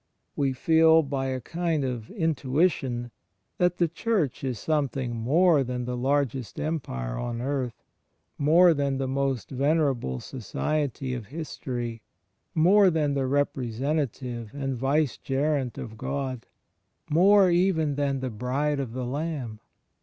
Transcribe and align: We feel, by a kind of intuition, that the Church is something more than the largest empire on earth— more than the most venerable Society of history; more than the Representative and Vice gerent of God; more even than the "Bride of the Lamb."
We 0.35 0.51
feel, 0.53 1.03
by 1.03 1.27
a 1.27 1.39
kind 1.39 1.83
of 1.85 2.09
intuition, 2.09 3.11
that 3.59 3.77
the 3.77 3.87
Church 3.87 4.43
is 4.43 4.57
something 4.57 5.15
more 5.15 5.63
than 5.63 5.85
the 5.85 5.95
largest 5.95 6.59
empire 6.59 7.19
on 7.19 7.39
earth— 7.39 7.83
more 8.39 8.73
than 8.73 8.97
the 8.97 9.07
most 9.07 9.51
venerable 9.51 10.19
Society 10.19 11.13
of 11.13 11.27
history; 11.27 12.01
more 12.55 12.89
than 12.89 13.13
the 13.13 13.27
Representative 13.27 14.55
and 14.55 14.75
Vice 14.75 15.19
gerent 15.19 15.77
of 15.77 15.99
God; 15.99 16.47
more 17.07 17.51
even 17.51 17.93
than 17.93 18.21
the 18.21 18.31
"Bride 18.31 18.79
of 18.79 18.93
the 18.93 19.05
Lamb." 19.05 19.59